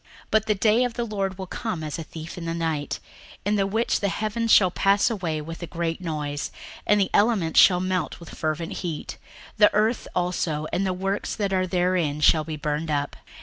[0.01, 2.99] 61:003:010 But the day of the Lord will come as a thief in the night;
[3.45, 6.51] in the which the heavens shall pass away with a great noise,
[6.87, 9.17] and the elements shall melt with fervent heat,
[9.57, 13.15] the earth also and the works that are therein shall be burned up.